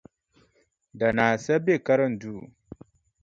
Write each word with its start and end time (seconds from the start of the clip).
Danaa 0.99 1.35
sa 1.43 1.55
be 1.65 1.73
karinduu. 1.85 2.39